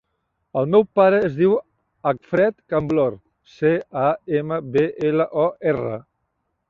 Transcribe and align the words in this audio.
El 0.61 0.67
meu 0.75 0.85
pare 0.99 1.17
es 1.27 1.35
diu 1.41 1.51
Acfred 2.11 2.57
Camblor: 2.73 3.19
ce, 3.59 3.75
a, 4.05 4.09
ema, 4.41 4.59
be, 4.79 4.87
ela, 5.11 5.29
o, 5.47 5.49
erra. 5.75 5.97